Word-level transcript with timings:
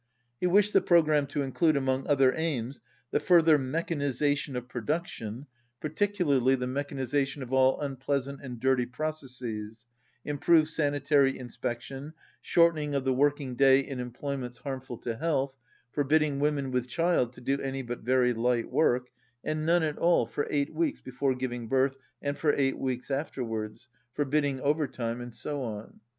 He 0.39 0.47
wished 0.47 0.73
the 0.73 0.81
programme 0.81 1.27
to 1.27 1.43
include, 1.43 1.77
among 1.77 2.07
other 2.07 2.33
aims, 2.35 2.81
the 3.11 3.19
further 3.19 3.59
mechaniza 3.59 4.35
tion 4.35 4.55
of 4.55 4.67
production, 4.67 5.45
particularly 5.79 6.55
the 6.55 6.65
mechanization 6.65 7.43
of 7.43 7.53
all 7.53 7.79
unpleasant 7.79 8.39
and 8.41 8.59
dirty 8.59 8.87
processes, 8.87 9.85
improved 10.25 10.69
sanitary 10.69 11.37
inspection, 11.37 12.13
shortening 12.41 12.95
of 12.95 13.05
the 13.05 13.13
working 13.13 13.53
day 13.55 13.79
in 13.81 13.99
employments 13.99 14.57
harmful 14.57 14.97
to 14.97 15.17
health, 15.17 15.55
forbidding 15.91 16.39
women 16.39 16.71
with 16.71 16.87
child 16.89 17.31
to 17.33 17.41
do 17.41 17.61
any 17.61 17.83
but 17.83 17.99
very 17.99 18.33
light 18.33 18.71
work, 18.71 19.07
and 19.43 19.67
none 19.67 19.83
at 19.83 19.99
all 19.99 20.25
for 20.25 20.47
eight 20.49 20.73
weeks 20.73 20.99
before 20.99 21.35
giving 21.35 21.67
birth 21.67 21.95
and 22.23 22.39
for 22.39 22.53
eight 22.57 22.79
weeks 22.79 23.11
afterwards, 23.11 23.87
forbidding 24.15 24.59
overtime, 24.61 25.21
and 25.21 25.35
so 25.35 25.61
on. 25.61 25.99